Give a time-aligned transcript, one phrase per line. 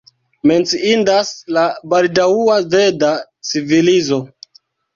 [0.51, 1.29] Menciindas
[1.59, 3.13] la baldaŭa veda
[3.53, 4.23] civilizo.